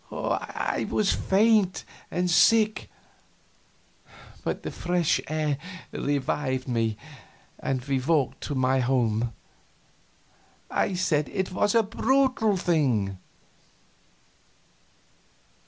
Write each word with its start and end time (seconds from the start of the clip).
I 0.11 0.87
was 0.89 1.13
faint 1.13 1.85
and 2.09 2.27
sick, 2.31 2.89
but 4.43 4.63
the 4.63 4.71
fresh 4.71 5.21
air 5.27 5.59
revived 5.91 6.67
me, 6.67 6.97
and 7.59 7.85
we 7.85 7.99
walked 7.99 8.41
toward 8.41 8.57
my 8.57 8.79
home. 8.79 9.31
I 10.71 10.95
said 10.95 11.29
it 11.29 11.51
was 11.51 11.75
a 11.75 11.83
brutal 11.83 12.57
thing. 12.57 13.19